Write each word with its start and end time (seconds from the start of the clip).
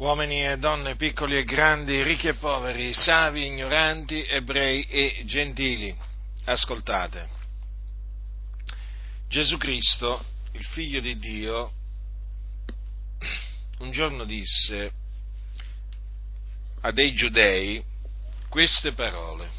uomini 0.00 0.46
e 0.46 0.56
donne, 0.56 0.96
piccoli 0.96 1.36
e 1.36 1.44
grandi, 1.44 2.02
ricchi 2.02 2.28
e 2.28 2.34
poveri, 2.34 2.92
savi, 2.94 3.44
ignoranti, 3.44 4.24
ebrei 4.26 4.82
e 4.84 5.22
gentili. 5.26 5.94
Ascoltate. 6.44 7.28
Gesù 9.28 9.58
Cristo, 9.58 10.24
il 10.52 10.64
figlio 10.64 11.00
di 11.00 11.18
Dio, 11.18 11.72
un 13.80 13.90
giorno 13.90 14.24
disse 14.24 14.92
a 16.80 16.90
dei 16.92 17.12
giudei 17.12 17.84
queste 18.48 18.92
parole. 18.92 19.50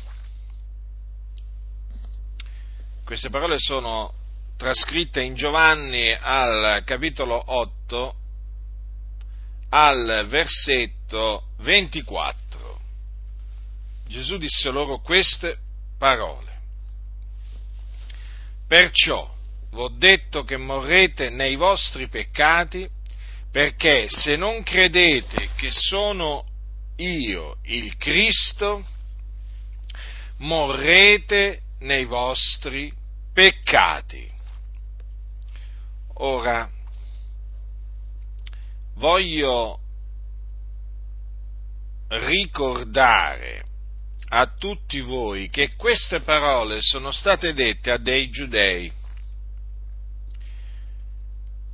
Queste 3.05 3.29
parole 3.29 3.59
sono 3.59 4.11
trascritte 4.57 5.21
in 5.21 5.35
Giovanni 5.35 6.11
al 6.19 6.81
capitolo 6.83 7.39
8, 7.45 8.15
al 9.73 10.25
versetto 10.27 11.47
24. 11.59 12.79
Gesù 14.07 14.37
disse 14.37 14.69
loro 14.69 14.99
queste 14.99 15.57
parole. 15.97 16.59
Perciò 18.67 19.33
v'ho 19.71 19.89
detto 19.89 20.43
che 20.43 20.57
morrete 20.57 21.29
nei 21.29 21.55
vostri 21.55 22.09
peccati, 22.09 22.89
perché 23.51 24.07
se 24.09 24.35
non 24.35 24.63
credete 24.63 25.51
che 25.55 25.71
sono 25.71 26.45
io 26.97 27.57
il 27.63 27.95
Cristo, 27.97 28.85
morrete 30.37 31.61
nei 31.79 32.05
vostri 32.05 32.91
peccati. 33.33 34.29
Ora, 36.15 36.69
voglio 39.01 39.79
ricordare 42.09 43.63
a 44.29 44.45
tutti 44.57 45.01
voi 45.01 45.49
che 45.49 45.75
queste 45.75 46.21
parole 46.21 46.81
sono 46.81 47.11
state 47.11 47.53
dette 47.53 47.91
a 47.91 47.97
dei 47.97 48.29
giudei. 48.29 48.93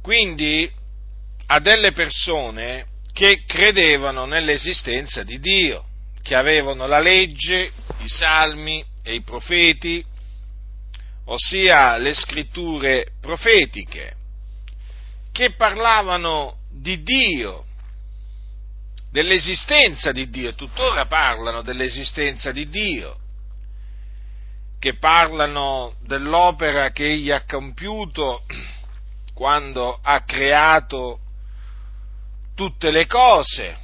Quindi 0.02 0.72
a 1.48 1.59
delle 1.59 1.92
persone 1.92 2.88
che 3.11 3.44
credevano 3.45 4.25
nell'esistenza 4.25 5.23
di 5.23 5.39
Dio, 5.39 5.86
che 6.22 6.33
avevano 6.33 6.88
la 6.88 7.00
legge, 7.00 7.72
i 7.98 8.08
salmi 8.08 8.83
e 9.03 9.16
i 9.16 9.22
profeti, 9.22 10.03
ossia 11.25 11.98
le 11.98 12.14
scritture 12.14 13.11
profetiche, 13.20 14.16
che 15.33 15.55
parlavano 15.55 16.58
di 16.80 17.02
Dio, 17.02 17.66
dell'esistenza 19.11 20.11
di 20.11 20.30
Dio, 20.30 20.53
tuttora 20.53 21.06
parlano 21.06 21.61
dell'esistenza 21.61 22.52
di 22.52 22.67
Dio, 22.70 23.17
che 24.80 24.98
parlano 24.98 25.95
dell'opera 26.03 26.92
che 26.92 27.05
egli 27.11 27.31
ha 27.31 27.44
compiuto 27.45 28.44
quando 29.33 30.00
ha 30.02 30.22
creato 30.22 31.20
tutte 32.55 32.92
le 32.92 33.05
cose 33.05 33.78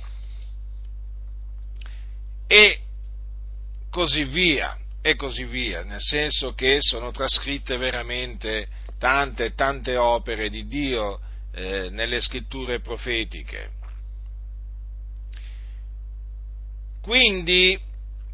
e 2.47 2.79
così 3.89 4.23
via, 4.23 4.77
e 5.01 5.15
così 5.15 5.43
via, 5.43 5.83
nel 5.83 6.01
senso 6.01 6.53
che 6.53 6.77
sono 6.79 7.11
trascritte 7.11 7.77
veramente 7.77 8.67
tante 8.97 9.45
e 9.45 9.53
tante 9.53 9.97
opere 9.97 10.49
di 10.49 10.67
Dio 10.67 11.19
eh, 11.53 11.89
nelle 11.91 12.19
scritture 12.19 12.79
profetiche. 12.79 13.71
Quindi 17.01 17.79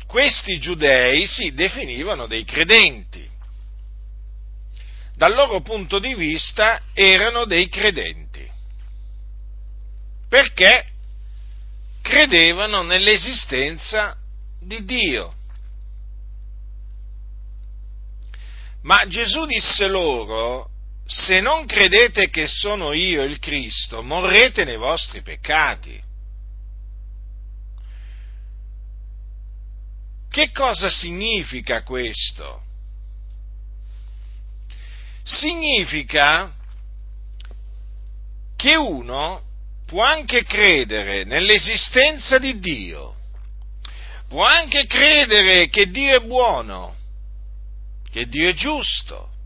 questi 0.08 0.60
giudei 0.60 1.26
si 1.26 1.54
definivano 1.54 2.28
dei 2.28 2.44
credenti. 2.44 3.28
Dal 5.16 5.34
loro 5.34 5.62
punto 5.62 6.00
di 6.00 6.16
vista 6.16 6.82
erano 6.94 7.46
dei 7.46 7.68
credenti. 7.68 8.48
Perché 10.30 10.86
credevano 12.02 12.84
nell'esistenza 12.84 14.16
di 14.60 14.86
Dio. 14.86 15.34
Ma 18.84 19.06
Gesù 19.08 19.46
disse 19.46 19.88
loro, 19.88 20.69
se 21.12 21.40
non 21.40 21.66
credete 21.66 22.30
che 22.30 22.46
sono 22.48 22.94
io 22.94 23.24
il 23.24 23.40
Cristo, 23.40 24.04
morrete 24.04 24.64
nei 24.64 24.78
vostri 24.78 25.24
peccati. 25.24 26.00
Che 30.30 30.52
cosa 30.52 30.88
significa 30.88 31.82
questo? 31.82 32.62
Significa 35.24 36.54
che 38.56 38.76
uno 38.76 39.42
può 39.88 40.04
anche 40.04 40.44
credere 40.44 41.24
nell'esistenza 41.24 42.38
di 42.38 42.60
Dio, 42.60 43.16
può 44.28 44.46
anche 44.46 44.86
credere 44.86 45.70
che 45.70 45.90
Dio 45.90 46.18
è 46.18 46.20
buono, 46.24 46.96
che 48.12 48.28
Dio 48.28 48.50
è 48.50 48.54
giusto, 48.54 49.38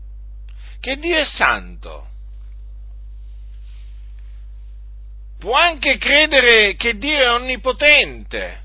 che 0.84 0.98
Dio 0.98 1.16
è 1.16 1.24
santo. 1.24 2.06
Può 5.38 5.54
anche 5.54 5.96
credere 5.96 6.76
che 6.76 6.98
Dio 6.98 7.18
è 7.18 7.30
onnipotente, 7.30 8.64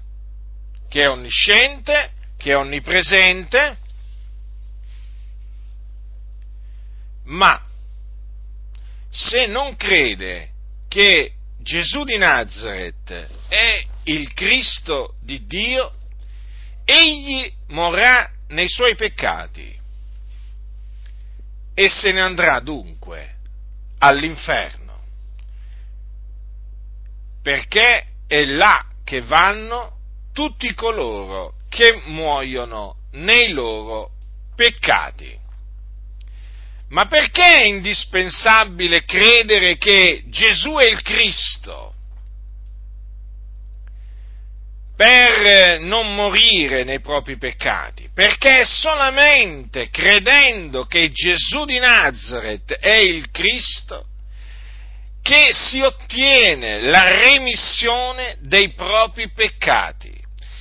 che 0.89 1.03
è 1.03 1.09
onnisciente, 1.09 2.11
che 2.35 2.51
è 2.51 2.57
onnipresente, 2.57 3.77
ma 7.27 7.65
se 9.09 9.45
non 9.45 9.77
crede 9.77 10.49
che 10.89 11.35
Gesù 11.61 12.03
di 12.03 12.17
Nazareth 12.17 13.27
è 13.47 13.81
il 14.03 14.33
Cristo 14.33 15.15
di 15.21 15.45
Dio, 15.45 15.93
egli 16.83 17.49
morrà 17.67 18.29
nei 18.49 18.67
suoi 18.67 18.95
peccati 18.95 19.78
e 21.79 21.87
se 21.87 22.11
ne 22.11 22.19
andrà 22.19 22.59
dunque 22.59 23.35
all'inferno, 23.99 24.99
perché 27.41 28.05
è 28.27 28.43
là 28.43 28.85
che 29.05 29.21
vanno 29.21 29.93
tutti 30.33 30.73
coloro 30.73 31.53
che 31.69 32.01
muoiono 32.07 32.97
nei 33.11 33.53
loro 33.53 34.11
peccati. 34.57 35.39
Ma 36.89 37.05
perché 37.05 37.45
è 37.45 37.65
indispensabile 37.67 39.05
credere 39.05 39.77
che 39.77 40.25
Gesù 40.27 40.73
è 40.73 40.83
il 40.83 41.01
Cristo? 41.01 41.88
Per 44.99 45.79
non 45.79 46.13
morire 46.13 46.83
nei 46.83 46.99
propri 46.99 47.37
peccati, 47.37 48.09
perché 48.13 48.59
è 48.59 48.65
solamente 48.65 49.89
credendo 49.89 50.87
che 50.87 51.09
Gesù 51.13 51.63
di 51.63 51.79
Nazareth 51.79 52.73
è 52.73 52.97
il 52.97 53.31
Cristo 53.31 54.07
che 55.23 55.51
si 55.53 55.79
ottiene 55.79 56.81
la 56.81 57.15
remissione 57.15 58.39
dei 58.41 58.73
propri 58.73 59.31
peccati, 59.31 60.13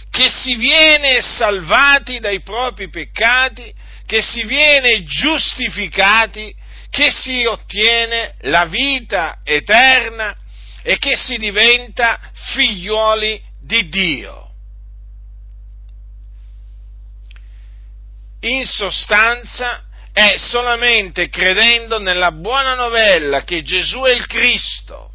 che 0.09 0.29
si 0.29 0.55
viene 0.55 1.21
salvati 1.21 2.21
dai 2.21 2.41
propri 2.41 2.91
peccati, 2.91 3.75
che 4.07 4.23
si 4.23 4.45
viene 4.45 5.03
giustificati, 5.03 6.55
che 6.91 7.11
si 7.11 7.45
ottiene 7.45 8.37
la 8.43 8.67
vita 8.67 9.41
eterna 9.43 10.37
e 10.85 10.97
che 10.99 11.17
si 11.17 11.39
diventa 11.39 12.21
figliuoli 12.33 13.47
di 13.69 13.87
Dio. 13.91 14.47
In 18.41 18.65
sostanza 18.65 19.85
è 20.11 20.39
solamente 20.39 21.29
credendo 21.29 21.99
nella 21.99 22.33
buona 22.33 22.75
novella 22.75 23.45
che 23.45 23.63
Gesù 23.63 24.01
è 24.01 24.13
il 24.13 24.27
Cristo 24.27 25.13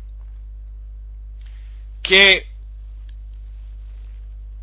che 2.00 2.48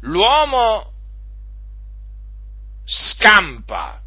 l'uomo 0.02 0.92
scampa 2.84 4.00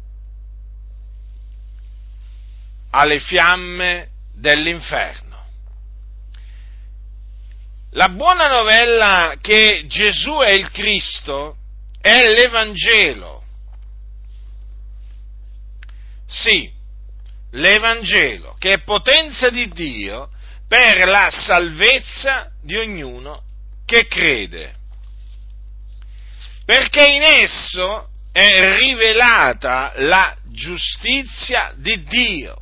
alle 2.90 3.20
fiamme 3.20 4.08
dell'inferno. 4.32 5.23
La 7.96 8.08
buona 8.08 8.48
novella 8.48 9.36
che 9.40 9.84
Gesù 9.86 10.38
è 10.38 10.50
il 10.50 10.68
Cristo 10.72 11.58
è 12.00 12.26
l'Evangelo. 12.26 13.44
Sì, 16.26 16.68
l'Evangelo, 17.52 18.56
che 18.58 18.72
è 18.72 18.82
potenza 18.82 19.48
di 19.50 19.68
Dio 19.68 20.30
per 20.66 21.06
la 21.06 21.30
salvezza 21.30 22.50
di 22.60 22.76
ognuno 22.76 23.44
che 23.86 24.08
crede, 24.08 24.74
perché 26.64 27.06
in 27.12 27.22
esso 27.22 28.08
è 28.32 28.76
rivelata 28.76 29.92
la 29.98 30.36
giustizia 30.46 31.72
di 31.76 32.02
Dio. 32.02 32.56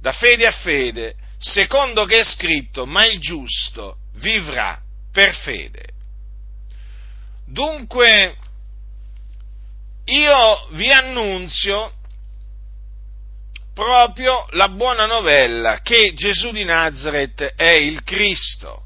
Da 0.00 0.12
fede 0.12 0.46
a 0.46 0.52
fede, 0.52 1.16
secondo 1.40 2.04
che 2.04 2.20
è 2.20 2.24
scritto, 2.24 2.86
ma 2.86 3.04
il 3.04 3.18
giusto 3.18 3.96
vivrà 4.14 4.80
per 5.12 5.34
fede. 5.34 5.90
Dunque, 7.46 8.36
io 10.06 10.68
vi 10.72 10.90
annunzio 10.90 11.92
proprio 13.74 14.46
la 14.50 14.68
buona 14.68 15.06
novella 15.06 15.80
che 15.80 16.12
Gesù 16.14 16.50
di 16.50 16.64
Nazareth 16.64 17.54
è 17.56 17.70
il 17.70 18.02
Cristo, 18.02 18.84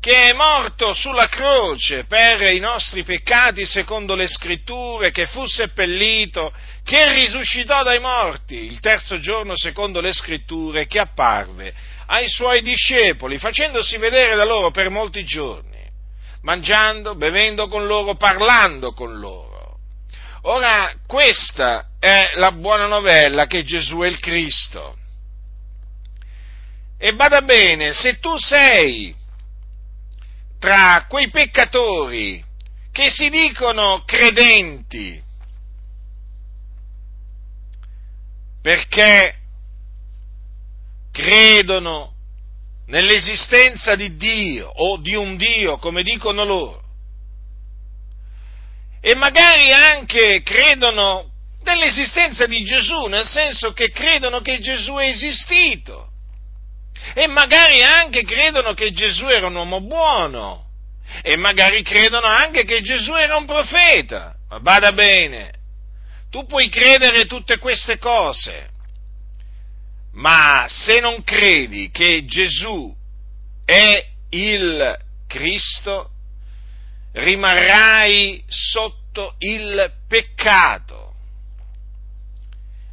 che 0.00 0.30
è 0.30 0.32
morto 0.32 0.92
sulla 0.92 1.28
croce 1.28 2.04
per 2.04 2.40
i 2.52 2.58
nostri 2.58 3.02
peccati 3.02 3.66
secondo 3.66 4.14
le 4.14 4.28
scritture, 4.28 5.10
che 5.10 5.26
fu 5.26 5.46
seppellito, 5.46 6.52
che 6.82 7.12
risuscitò 7.12 7.82
dai 7.82 8.00
morti 8.00 8.54
il 8.54 8.80
terzo 8.80 9.18
giorno 9.18 9.56
secondo 9.56 10.00
le 10.00 10.12
scritture, 10.12 10.86
che 10.86 10.98
apparve 10.98 11.74
ai 12.12 12.28
suoi 12.28 12.60
discepoli, 12.60 13.38
facendosi 13.38 13.96
vedere 13.96 14.34
da 14.34 14.44
loro 14.44 14.72
per 14.72 14.90
molti 14.90 15.24
giorni, 15.24 15.88
mangiando, 16.42 17.14
bevendo 17.14 17.68
con 17.68 17.86
loro, 17.86 18.16
parlando 18.16 18.92
con 18.92 19.18
loro. 19.20 19.78
Ora, 20.42 20.92
questa 21.06 21.90
è 22.00 22.32
la 22.34 22.50
buona 22.50 22.86
novella 22.86 23.46
che 23.46 23.62
Gesù 23.62 24.00
è 24.00 24.08
il 24.08 24.18
Cristo. 24.18 24.96
E 26.98 27.14
bada 27.14 27.42
bene, 27.42 27.92
se 27.92 28.18
tu 28.18 28.36
sei 28.38 29.14
tra 30.58 31.06
quei 31.08 31.30
peccatori 31.30 32.44
che 32.90 33.08
si 33.08 33.30
dicono 33.30 34.02
credenti, 34.04 35.22
perché 38.60 39.39
credono 41.12 42.14
nell'esistenza 42.86 43.94
di 43.94 44.16
Dio 44.16 44.68
o 44.68 44.98
di 44.98 45.14
un 45.14 45.36
Dio, 45.36 45.78
come 45.78 46.02
dicono 46.02 46.44
loro, 46.44 46.82
e 49.00 49.14
magari 49.14 49.72
anche 49.72 50.42
credono 50.42 51.30
nell'esistenza 51.62 52.46
di 52.46 52.62
Gesù, 52.64 53.06
nel 53.06 53.26
senso 53.26 53.72
che 53.72 53.90
credono 53.90 54.40
che 54.40 54.58
Gesù 54.58 54.94
è 54.94 55.08
esistito. 55.08 56.08
E 57.14 57.26
magari 57.26 57.82
anche 57.82 58.24
credono 58.24 58.74
che 58.74 58.92
Gesù 58.92 59.26
era 59.26 59.46
un 59.46 59.54
uomo 59.54 59.80
buono. 59.80 60.68
E 61.22 61.36
magari 61.36 61.82
credono 61.82 62.26
anche 62.26 62.64
che 62.64 62.82
Gesù 62.82 63.14
era 63.14 63.36
un 63.36 63.46
profeta. 63.46 64.34
Ma 64.50 64.60
bada 64.60 64.92
bene, 64.92 65.52
tu 66.30 66.44
puoi 66.44 66.68
credere 66.68 67.24
tutte 67.24 67.58
queste 67.58 67.98
cose, 67.98 68.69
ma 70.12 70.66
se 70.68 71.00
non 71.00 71.22
credi 71.22 71.90
che 71.90 72.24
Gesù 72.24 72.94
è 73.64 74.06
il 74.30 74.98
Cristo, 75.26 76.10
rimarrai 77.12 78.42
sotto 78.46 79.34
il 79.38 79.92
peccato. 80.08 81.14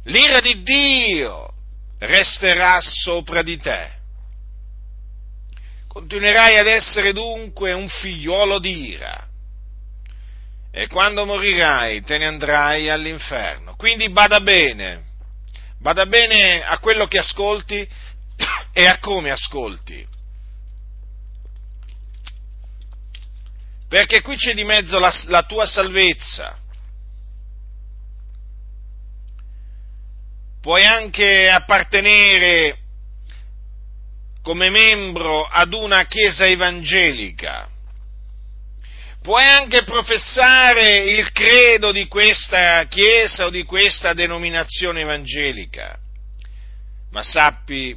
L'ira 0.04 0.40
di 0.40 0.62
Dio 0.62 1.52
resterà 1.98 2.78
sopra 2.80 3.42
di 3.42 3.58
te. 3.58 3.96
Continuerai 5.88 6.58
ad 6.58 6.66
essere 6.66 7.12
dunque 7.12 7.72
un 7.72 7.88
figliuolo 7.88 8.58
di 8.58 8.90
ira 8.90 9.26
e 10.70 10.86
quando 10.86 11.26
morirai 11.26 12.02
te 12.02 12.18
ne 12.18 12.26
andrai 12.26 12.88
all'inferno. 12.88 13.74
Quindi 13.74 14.10
bada 14.10 14.40
bene, 14.40 15.02
bada 15.80 16.06
bene 16.06 16.62
a 16.62 16.78
quello 16.78 17.06
che 17.06 17.18
ascolti 17.18 17.88
e 18.72 18.86
a 18.86 18.98
come 18.98 19.30
ascolti. 19.30 20.16
perché 23.88 24.20
qui 24.20 24.36
c'è 24.36 24.54
di 24.54 24.64
mezzo 24.64 24.98
la, 24.98 25.12
la 25.26 25.42
tua 25.44 25.64
salvezza. 25.64 26.56
Puoi 30.60 30.84
anche 30.84 31.48
appartenere 31.48 32.78
come 34.42 34.68
membro 34.68 35.44
ad 35.44 35.72
una 35.72 36.04
chiesa 36.04 36.46
evangelica, 36.46 37.68
puoi 39.22 39.44
anche 39.44 39.84
professare 39.84 40.98
il 41.10 41.30
credo 41.32 41.92
di 41.92 42.06
questa 42.06 42.84
chiesa 42.86 43.46
o 43.46 43.50
di 43.50 43.64
questa 43.64 44.12
denominazione 44.12 45.00
evangelica, 45.00 45.98
ma 47.10 47.22
sappi 47.22 47.96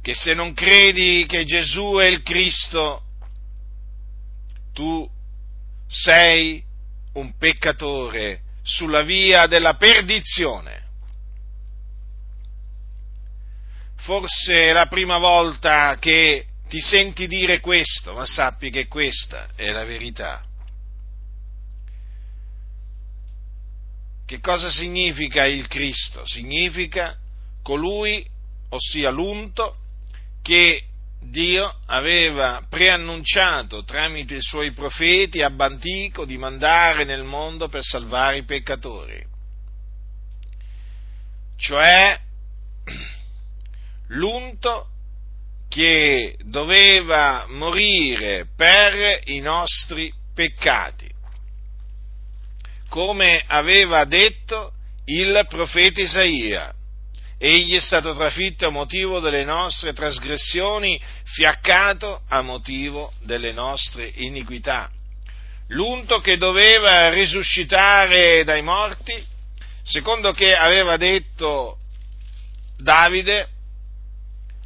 che 0.00 0.14
se 0.14 0.34
non 0.34 0.54
credi 0.54 1.26
che 1.26 1.44
Gesù 1.44 1.96
è 1.96 2.06
il 2.06 2.22
Cristo, 2.22 3.02
tu 4.72 5.08
sei 5.86 6.62
un 7.14 7.36
peccatore 7.36 8.40
sulla 8.62 9.02
via 9.02 9.46
della 9.46 9.74
perdizione. 9.74 10.86
Forse 13.96 14.68
è 14.68 14.72
la 14.72 14.86
prima 14.86 15.18
volta 15.18 15.96
che 15.98 16.46
ti 16.68 16.80
senti 16.80 17.26
dire 17.26 17.60
questo, 17.60 18.14
ma 18.14 18.24
sappi 18.24 18.70
che 18.70 18.86
questa 18.86 19.48
è 19.54 19.70
la 19.70 19.84
verità. 19.84 20.42
Che 24.26 24.40
cosa 24.40 24.68
significa 24.68 25.46
il 25.46 25.66
Cristo? 25.68 26.26
Significa 26.26 27.16
colui, 27.62 28.26
ossia 28.68 29.08
l'unto, 29.08 29.76
che 30.42 30.84
Dio 31.20 31.74
aveva 31.86 32.64
preannunciato 32.68 33.84
tramite 33.84 34.36
i 34.36 34.42
suoi 34.42 34.72
profeti 34.72 35.42
ab 35.42 35.58
antico 35.60 36.26
di 36.26 36.36
mandare 36.36 37.04
nel 37.04 37.24
mondo 37.24 37.68
per 37.68 37.82
salvare 37.82 38.38
i 38.38 38.44
peccatori. 38.44 39.26
Cioè 41.56 42.20
l'unto 44.08 44.90
che 45.68 46.36
doveva 46.44 47.46
morire 47.48 48.46
per 48.56 49.20
i 49.24 49.40
nostri 49.40 50.12
peccati, 50.34 51.08
come 52.88 53.44
aveva 53.46 54.04
detto 54.04 54.72
il 55.04 55.44
profeta 55.48 56.00
Isaia 56.00 56.72
Egli 57.40 57.76
è 57.76 57.80
stato 57.80 58.14
trafitto 58.16 58.66
a 58.66 58.70
motivo 58.70 59.20
delle 59.20 59.44
nostre 59.44 59.92
trasgressioni, 59.92 61.00
fiaccato 61.22 62.22
a 62.26 62.42
motivo 62.42 63.12
delle 63.22 63.52
nostre 63.52 64.10
iniquità. 64.12 64.90
L'unto 65.68 66.20
che 66.20 66.36
doveva 66.36 67.10
risuscitare 67.10 68.42
dai 68.42 68.62
morti, 68.62 69.24
secondo 69.84 70.32
che 70.32 70.52
aveva 70.52 70.96
detto 70.96 71.78
Davide, 72.76 73.50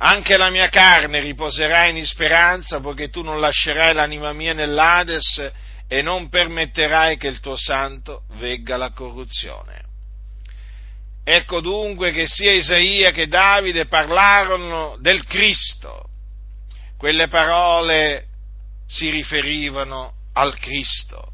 anche 0.05 0.37
la 0.37 0.51
mia 0.51 0.69
carne 0.69 1.21
riposerà 1.21 1.87
in 1.87 2.05
speranza, 2.05 2.81
poiché 2.81 3.09
tu 3.09 3.23
non 3.23 3.39
lascerai 3.39 3.95
l'anima 3.95 4.33
mia 4.33 4.53
nell'Ades 4.53 5.53
e 5.87 6.03
non 6.03 6.29
permetterai 6.29 7.17
che 7.17 7.29
il 7.29 7.39
tuo 7.39 7.57
santo 7.57 8.25
vegga 8.33 8.77
la 8.77 8.91
corruzione. 8.91 9.81
Ecco 11.23 11.61
dunque 11.61 12.11
che 12.11 12.27
sia 12.27 12.51
Isaia 12.51 13.13
che 13.13 13.29
Davide 13.29 13.87
parlarono 13.87 14.97
del 14.99 15.25
Cristo. 15.25 16.09
Quelle 16.99 17.29
parole 17.29 18.27
si 18.89 19.09
riferivano 19.09 20.15
al 20.33 20.59
Cristo 20.59 21.31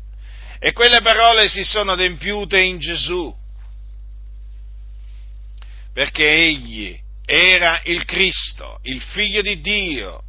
e 0.59 0.73
quelle 0.73 1.01
parole 1.01 1.49
si 1.49 1.65
sono 1.65 1.93
adempiute 1.93 2.61
in 2.61 2.79
Gesù, 2.79 3.35
perché 5.95 6.29
egli 6.29 7.07
era 7.31 7.83
il 7.85 8.07
Cristo, 8.07 8.79
il 8.85 9.03
figlio 9.03 9.43
di 9.43 9.61
Dio, 9.61 10.23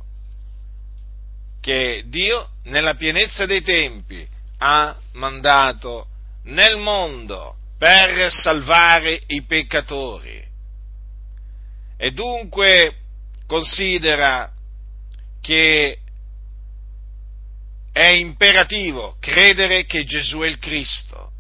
che 1.62 2.04
Dio 2.08 2.50
nella 2.64 2.96
pienezza 2.96 3.46
dei 3.46 3.62
tempi 3.62 4.28
ha 4.58 4.98
mandato 5.14 6.08
nel 6.44 6.76
mondo 6.76 7.56
per 7.78 8.30
salvare 8.34 9.18
i 9.28 9.44
peccatori. 9.44 10.46
E 11.96 12.12
dunque 12.12 12.98
considera 13.48 14.52
che 15.40 16.00
è 17.94 18.08
imperativo 18.08 19.16
credere 19.22 19.86
che 19.86 20.04
Gesù 20.04 20.40
è 20.40 20.48
il 20.48 20.60
Cristo, 20.60 21.32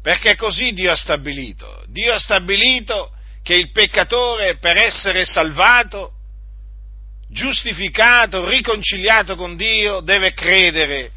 perché 0.00 0.36
così 0.36 0.70
Dio 0.70 0.92
ha 0.92 0.96
stabilito. 0.96 1.82
Dio 1.88 2.14
ha 2.14 2.20
stabilito 2.20 3.10
che 3.46 3.54
il 3.54 3.70
peccatore 3.70 4.56
per 4.56 4.76
essere 4.76 5.24
salvato 5.24 6.14
giustificato, 7.28 8.48
riconciliato 8.48 9.36
con 9.36 9.54
Dio, 9.54 10.00
deve 10.00 10.34
credere 10.34 11.12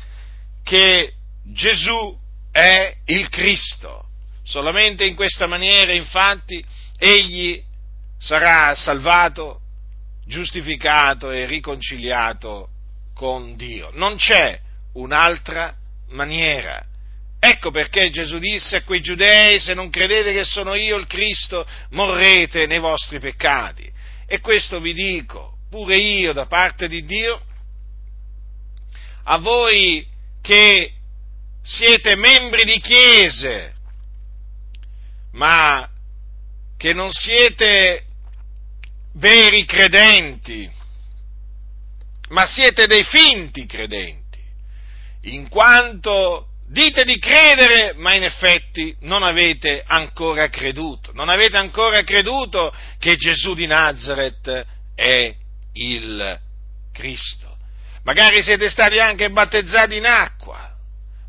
che 0.64 1.14
Gesù 1.44 2.16
è 2.52 2.96
il 3.06 3.30
Cristo. 3.30 4.10
Solamente 4.44 5.06
in 5.06 5.16
questa 5.16 5.48
maniera, 5.48 5.92
infatti, 5.92 6.64
egli 7.00 7.60
sarà 8.20 8.76
salvato, 8.76 9.62
giustificato 10.28 11.32
e 11.32 11.48
riconciliato 11.48 12.70
con 13.16 13.56
Dio. 13.56 13.90
Non 13.94 14.18
c'è 14.18 14.60
un'altra 14.94 15.76
maniera. 16.10 16.86
Ecco 17.50 17.72
perché 17.72 18.12
Gesù 18.12 18.38
disse 18.38 18.76
a 18.76 18.84
quei 18.84 19.02
giudei, 19.02 19.60
se 19.60 19.74
non 19.74 19.90
credete 19.90 20.34
che 20.34 20.46
sono 20.46 20.76
io 20.76 20.98
il 20.98 21.08
Cristo, 21.08 21.66
morrete 21.90 22.68
nei 22.68 22.78
vostri 22.78 23.20
peccati. 23.20 23.92
E 24.28 24.40
questo 24.40 24.80
vi 24.80 24.94
dico, 24.94 25.58
pure 25.68 25.98
io 25.98 26.32
da 26.32 26.46
parte 26.46 26.88
di 26.88 27.04
Dio, 27.06 27.42
a 29.24 29.40
voi 29.40 30.06
che 30.44 30.92
siete 31.64 32.16
membri 32.16 32.66
di 32.66 32.80
chiese, 32.80 33.74
ma 35.32 35.90
che 36.78 36.94
non 36.94 37.12
siete 37.12 38.04
veri 39.14 39.66
credenti, 39.66 40.70
ma 42.30 42.46
siete 42.46 42.86
dei 42.86 43.04
finti 43.06 43.66
credenti, 43.66 44.40
in 45.22 45.50
quanto 45.50 46.49
dite 46.70 47.04
di 47.04 47.18
credere, 47.18 47.94
ma 47.96 48.14
in 48.14 48.24
effetti 48.24 48.96
non 49.02 49.24
avete 49.24 49.84
ancora 49.86 50.50
creduto, 50.50 51.12
non 51.14 51.30
avete 51.30 51.58
ancora 51.58 52.04
creduto 52.04 52.74
che 53.00 53.16
Gesù 53.16 53.56
di 53.56 53.66
Nazareth 53.66 54.66
è 54.96 55.36
il 55.74 56.40
Cristo. 56.94 57.58
Magari 58.04 58.42
siete 58.42 58.70
stati 58.70 59.00
anche 59.00 59.32
battezzati 59.32 59.98
in 59.98 60.06
acqua, 60.06 60.76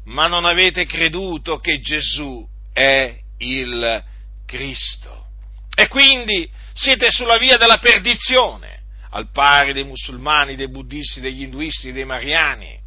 ma 0.05 0.27
non 0.27 0.45
avete 0.45 0.87
creduto 0.87 1.59
che 1.59 1.81
Gesù 1.81 2.47
è 2.73 3.17
il 3.39 4.05
Cristo. 4.47 5.27
E 5.75 5.89
quindi 5.89 6.51
siete 6.75 7.11
sulla 7.11 7.39
via 7.39 7.57
della 7.57 7.79
perdizione, 7.79 8.79
al 9.11 9.31
pari 9.31 9.73
dei 9.73 9.85
musulmani, 9.85 10.55
dei 10.55 10.69
buddisti, 10.69 11.21
degli 11.21 11.43
induisti, 11.43 11.93
dei 11.93 12.05
mariani, 12.05 12.80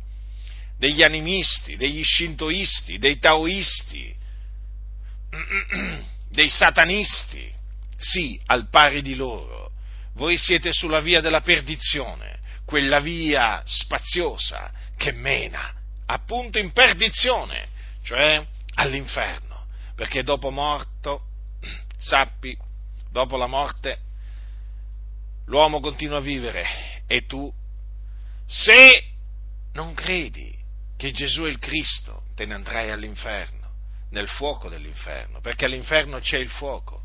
degli 0.83 1.01
animisti, 1.01 1.77
degli 1.77 2.03
scintoisti, 2.03 2.97
dei 2.97 3.17
taoisti, 3.17 4.13
dei 6.27 6.49
satanisti. 6.49 7.49
Sì, 7.97 8.37
al 8.47 8.67
pari 8.67 9.01
di 9.01 9.15
loro. 9.15 9.71
Voi 10.15 10.37
siete 10.37 10.73
sulla 10.73 10.99
via 10.99 11.21
della 11.21 11.39
perdizione, 11.39 12.37
quella 12.65 12.99
via 12.99 13.63
spaziosa 13.65 14.73
che 14.97 15.13
mena 15.13 15.73
appunto 16.07 16.59
in 16.59 16.73
perdizione, 16.73 17.69
cioè 18.03 18.45
all'inferno, 18.73 19.67
perché 19.95 20.21
dopo 20.21 20.51
morto, 20.51 21.21
sappi, 21.97 22.57
dopo 23.09 23.37
la 23.37 23.47
morte, 23.47 23.99
l'uomo 25.45 25.79
continua 25.79 26.17
a 26.17 26.21
vivere 26.21 27.03
e 27.07 27.25
tu, 27.25 27.49
se 28.45 29.11
non 29.71 29.93
credi 29.93 30.59
che 30.97 31.11
Gesù 31.11 31.43
è 31.43 31.49
il 31.49 31.59
Cristo, 31.59 32.23
te 32.35 32.45
ne 32.45 32.53
andrai 32.53 32.91
all'inferno, 32.91 33.69
nel 34.11 34.27
fuoco 34.27 34.69
dell'inferno, 34.69 35.41
perché 35.41 35.65
all'inferno 35.65 36.19
c'è 36.19 36.37
il 36.37 36.49
fuoco. 36.49 37.01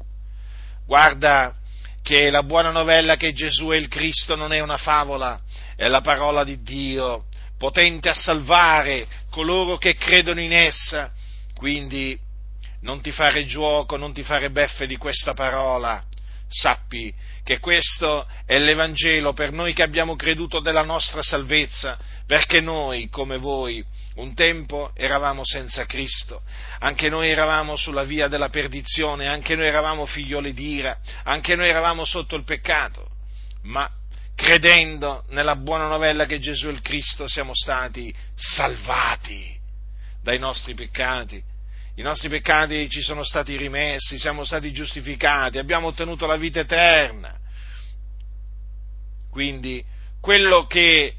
Guarda 0.87 1.54
che 2.02 2.30
la 2.30 2.42
buona 2.42 2.71
novella 2.71 3.16
che 3.16 3.33
Gesù 3.33 3.68
è 3.68 3.76
il 3.76 3.88
Cristo 3.88 4.35
non 4.35 4.52
è 4.52 4.61
una 4.61 4.78
favola, 4.78 5.40
è 5.76 5.87
la 5.88 6.00
parola 6.00 6.45
di 6.45 6.62
Dio, 6.62 7.26
potente 7.59 8.09
a 8.09 8.14
salvare 8.14 9.07
coloro 9.30 9.76
che 9.76 9.95
credono 9.95 10.40
in 10.40 10.52
essa. 10.52 11.12
Quindi 11.54 12.18
non 12.80 13.00
ti 13.02 13.11
fare 13.11 13.45
gioco, 13.45 13.97
non 13.97 14.14
ti 14.14 14.23
fare 14.23 14.50
beffe 14.50 14.87
di 14.87 14.97
questa 14.97 15.35
parola, 15.35 16.02
sappi 16.49 17.12
che 17.49 17.61
questo 17.61 18.26
è 18.45 18.59
l'Evangelo 18.59 19.33
per 19.33 19.52
noi 19.52 19.73
che 19.73 19.83
abbiamo 19.83 20.17
creduto 20.17 20.61
della 20.61 20.83
nostra 20.83 21.23
salvezza, 21.23 21.97
perché 22.26 22.61
noi, 22.61 23.09
come 23.09 23.38
voi, 23.38 23.83
un 24.17 24.35
tempo 24.35 24.90
eravamo 24.95 25.47
senza 25.47 25.87
Cristo, 25.87 26.43
anche 26.81 27.09
noi 27.09 27.31
eravamo 27.31 27.75
sulla 27.76 28.05
via 28.05 28.28
della 28.28 28.50
perdizione, 28.50 29.28
anche 29.28 29.57
noi 29.57 29.67
eravamo 29.67 30.05
figlioli 30.05 30.52
d'ira, 30.52 30.99
anche 31.23 31.57
noi 31.57 31.71
eravamo 31.71 32.05
sotto 32.05 32.37
il 32.37 32.45
peccato, 32.45 33.09
ma 33.62 33.90
credendo 34.35 35.25
nella 35.31 35.57
buona 35.57 35.87
novella 35.87 36.26
che 36.26 36.40
Gesù 36.40 36.67
è 36.67 36.71
il 36.71 36.83
Cristo 36.83 37.26
siamo 37.26 37.55
stati 37.55 38.14
salvati 38.35 39.59
dai 40.23 40.38
nostri 40.38 40.75
peccati 40.75 41.43
i 41.99 42.02
nostri 42.02 42.28
peccati 42.28 42.88
ci 42.88 43.00
sono 43.00 43.25
stati 43.25 43.57
rimessi, 43.57 44.19
siamo 44.19 44.45
stati 44.45 44.73
giustificati, 44.73 45.59
abbiamo 45.59 45.88
ottenuto 45.88 46.26
la 46.26 46.37
vita 46.37 46.61
eterna. 46.61 47.37
Quindi 49.28 49.85
quello 50.21 50.67
che 50.67 51.14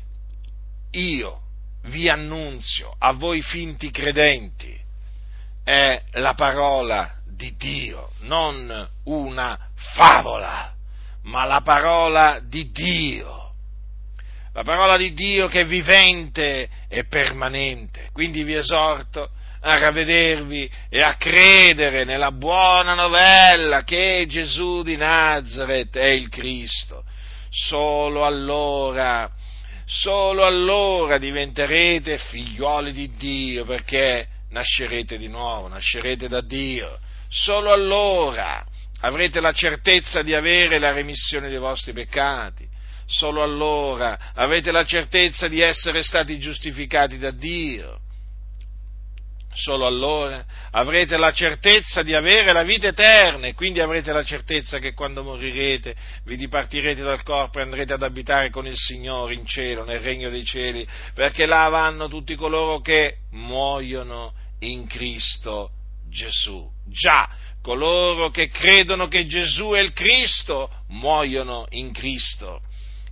io 0.92 1.42
vi 1.84 2.08
annunzio 2.08 2.96
a 2.98 3.12
voi 3.12 3.42
finti 3.42 3.92
credenti 3.92 4.74
è 5.66 6.02
la 6.14 6.34
parola 6.34 7.14
di 7.28 7.58
Dio, 7.58 8.12
non 8.20 8.90
una 9.04 9.60
favola, 9.96 10.74
ma 11.24 11.44
la 11.44 11.60
parola 11.60 12.40
di 12.42 12.72
Dio. 12.72 13.52
La 14.54 14.64
parola 14.64 14.96
di 14.96 15.14
Dio 15.14 15.50
che 15.50 15.62
è 15.62 15.66
vivente 15.66 16.70
e 16.88 17.04
permanente. 17.04 18.10
Quindi 18.14 18.44
vi 18.44 18.54
esorto 18.54 19.32
a 19.62 19.78
ravvedervi 19.78 20.70
e 20.90 21.02
a 21.02 21.16
credere 21.16 22.06
nella 22.06 22.32
buona 22.32 22.94
novella 22.94 23.84
che 23.84 24.26
Gesù 24.28 24.84
di 24.84 24.96
Nazareth 24.96 25.98
è 25.98 26.08
il 26.08 26.30
Cristo. 26.30 27.04
Solo 27.50 28.26
allora, 28.26 29.30
solo 29.86 30.46
allora 30.46 31.18
diventerete 31.18 32.18
figlioli 32.18 32.94
di 32.94 33.16
Dio 33.18 33.66
perché 33.66 34.28
nascerete 34.52 35.18
di 35.18 35.28
nuovo, 35.28 35.68
nascerete 35.68 36.28
da 36.28 36.42
Dio. 36.42 37.00
Solo 37.28 37.72
allora 37.72 38.64
avrete 39.02 39.40
la 39.40 39.52
certezza 39.52 40.22
di 40.22 40.34
avere 40.34 40.80
la 40.80 40.92
remissione 40.92 41.50
dei 41.50 41.58
vostri 41.58 41.92
peccati. 41.92 42.68
Solo 43.06 43.42
allora 43.42 44.32
avrete 44.36 44.72
la 44.72 44.86
certezza 44.86 45.48
di 45.48 45.60
essere 45.62 46.04
stati 46.04 46.38
giustificati 46.38 47.18
da 47.18 47.32
Dio 47.32 48.02
solo 49.54 49.86
allora 49.86 50.46
avrete 50.72 51.18
la 51.18 51.32
certezza 51.32 52.04
di 52.04 52.14
avere 52.14 52.54
la 52.54 52.64
vita 52.64 52.88
eterna 52.88 53.48
e 53.48 53.54
quindi 53.54 53.80
avrete 53.80 54.12
la 54.12 54.24
certezza 54.24 54.80
che 54.80 54.94
quando 54.94 55.24
morirete 55.24 55.96
vi 56.26 56.38
dipartirete 56.38 57.02
dal 57.02 57.24
corpo 57.24 57.60
e 57.60 57.64
andrete 57.64 57.94
ad 57.94 58.04
abitare 58.04 58.50
con 58.50 58.68
il 58.68 58.78
Signore 58.78 59.34
in 59.34 59.46
cielo, 59.46 59.84
nel 59.84 60.00
regno 60.00 60.30
dei 60.30 60.46
cieli, 60.46 60.88
perché 61.14 61.46
là 61.46 61.68
vanno 61.70 62.08
tutti 62.08 62.36
coloro 62.36 62.80
che 62.80 63.18
muoiono 63.32 64.34
in 64.60 64.88
Cristo 64.88 65.72
Gesù. 66.10 66.70
Già, 66.86 67.30
coloro 67.62 68.30
che 68.30 68.50
credono 68.50 69.08
che 69.08 69.26
Gesù 69.26 69.72
è 69.72 69.80
il 69.80 69.94
Cristo 69.94 70.70
muoiono 70.88 71.66
in 71.72 71.92
Cristo 71.92 72.62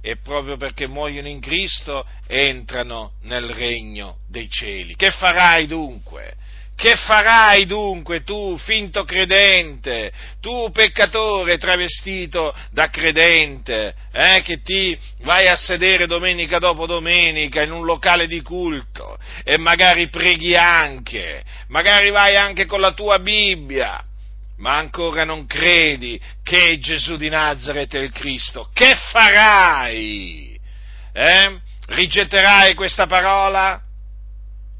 e 0.02 0.18
proprio 0.18 0.58
perché 0.58 0.88
muoiono 0.88 1.28
in 1.28 1.40
Cristo 1.40 2.06
entrano 2.28 3.14
nel 3.24 3.50
regno 3.50 4.18
dei 4.28 4.50
cieli. 4.50 4.96
Che 4.96 5.12
farai 5.12 5.68
dunque? 5.68 6.36
Che 6.78 6.96
farai 6.96 7.66
dunque 7.66 8.24
tu, 8.24 8.56
finto 8.60 9.04
credente, 9.04 10.12
tu 10.40 10.70
peccatore 10.72 11.58
travestito 11.58 12.54
da 12.70 12.90
credente, 12.90 13.96
eh, 14.12 14.44
che 14.44 14.62
ti 14.62 14.96
vai 15.22 15.48
a 15.48 15.56
sedere 15.56 16.06
domenica 16.06 16.60
dopo 16.60 16.86
domenica 16.86 17.64
in 17.64 17.72
un 17.72 17.84
locale 17.84 18.28
di 18.28 18.44
culto 18.44 19.18
e 19.44 19.58
magari 19.58 20.08
preghi 20.10 20.56
anche, 20.56 21.44
magari 21.70 22.12
vai 22.12 22.36
anche 22.36 22.68
con 22.68 22.80
la 22.80 22.92
tua 22.92 23.18
Bibbia, 23.18 24.07
ma 24.58 24.78
ancora 24.78 25.24
non 25.24 25.46
credi 25.46 26.20
che 26.44 26.78
Gesù 26.80 27.18
di 27.18 27.30
Nazareth 27.30 27.96
è 27.96 28.00
il 28.00 28.12
Cristo, 28.12 28.70
che 28.74 28.96
farai? 28.96 30.60
Eh? 31.14 31.60
Rigetterai 31.88 32.74
questa 32.74 33.08
parola 33.08 33.82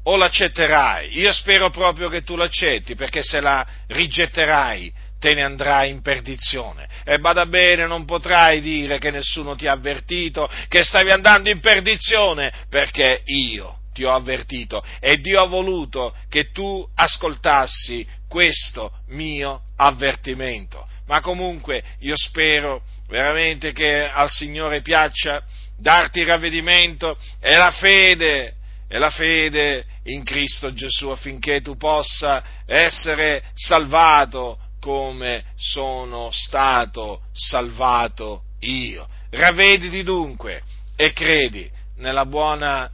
o 0.04 0.16
l'accetterai? 0.16 1.18
Io 1.18 1.32
spero 1.32 1.70
proprio 1.70 2.08
che 2.08 2.22
tu 2.22 2.36
l'accetti, 2.36 2.94
perché 2.94 3.22
se 3.22 3.40
la 3.40 3.66
rigetterai 3.86 4.92
te 5.18 5.34
ne 5.34 5.42
andrai 5.42 5.90
in 5.90 6.00
perdizione. 6.02 6.88
E 7.04 7.18
bada 7.18 7.46
bene, 7.46 7.86
non 7.86 8.04
potrai 8.04 8.60
dire 8.60 8.98
che 8.98 9.10
nessuno 9.10 9.56
ti 9.56 9.66
ha 9.66 9.72
avvertito, 9.72 10.48
che 10.68 10.84
stavi 10.84 11.10
andando 11.10 11.50
in 11.50 11.60
perdizione, 11.60 12.52
perché 12.68 13.22
io 13.24 13.78
ti 13.92 14.04
ho 14.04 14.14
avvertito 14.14 14.84
e 15.00 15.18
Dio 15.18 15.42
ha 15.42 15.46
voluto 15.46 16.14
che 16.28 16.52
tu 16.52 16.86
ascoltassi 16.94 18.06
questo 18.28 18.92
mio 19.08 19.62
avvertimento. 19.78 20.86
Ma 21.06 21.20
comunque 21.20 21.82
io 22.00 22.14
spero 22.16 22.82
veramente 23.08 23.72
che 23.72 24.08
al 24.08 24.28
Signore 24.28 24.82
piaccia 24.82 25.42
darti 25.78 26.24
ravvedimento 26.24 27.16
è 27.40 27.56
la 27.56 27.70
fede, 27.70 28.56
è 28.88 28.98
la 28.98 29.10
fede 29.10 29.86
in 30.04 30.24
Cristo 30.24 30.72
Gesù 30.72 31.08
affinché 31.08 31.60
tu 31.60 31.76
possa 31.76 32.42
essere 32.66 33.42
salvato 33.54 34.58
come 34.80 35.44
sono 35.56 36.30
stato 36.30 37.22
salvato 37.32 38.42
io. 38.60 39.08
Ravvediti 39.30 40.02
dunque 40.02 40.62
e 40.96 41.12
credi 41.12 41.70
nella 41.96 42.26
buona 42.26 42.90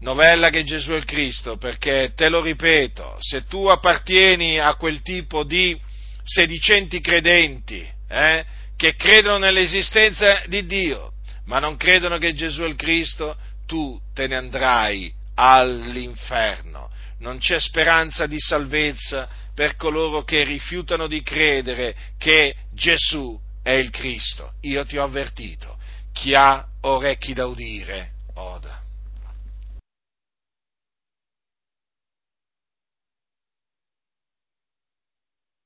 novella 0.00 0.48
che 0.50 0.62
Gesù 0.62 0.92
è 0.92 0.96
il 0.96 1.04
Cristo, 1.04 1.56
perché 1.56 2.12
te 2.14 2.28
lo 2.28 2.40
ripeto, 2.40 3.16
se 3.18 3.46
tu 3.46 3.66
appartieni 3.66 4.58
a 4.58 4.74
quel 4.74 5.02
tipo 5.02 5.44
di 5.44 5.78
sedicenti 6.22 7.00
credenti, 7.00 7.86
eh, 8.08 8.44
che 8.76 8.94
credono 8.96 9.38
nell'esistenza 9.38 10.42
di 10.46 10.64
Dio, 10.64 11.12
ma 11.46 11.58
non 11.58 11.76
credono 11.76 12.18
che 12.18 12.34
Gesù 12.34 12.62
è 12.62 12.66
il 12.66 12.76
Cristo, 12.76 13.36
tu 13.66 14.00
te 14.14 14.26
ne 14.26 14.36
andrai 14.36 15.12
all'inferno. 15.34 16.90
Non 17.18 17.38
c'è 17.38 17.60
speranza 17.60 18.26
di 18.26 18.38
salvezza 18.38 19.28
per 19.54 19.76
coloro 19.76 20.22
che 20.24 20.42
rifiutano 20.44 21.06
di 21.06 21.22
credere 21.22 21.94
che 22.18 22.54
Gesù 22.72 23.38
è 23.62 23.72
il 23.72 23.90
Cristo. 23.90 24.54
Io 24.62 24.84
ti 24.86 24.96
ho 24.96 25.04
avvertito. 25.04 25.76
Chi 26.12 26.34
ha 26.34 26.66
orecchi 26.80 27.34
da 27.34 27.46
udire, 27.46 28.12
oda. 28.34 28.79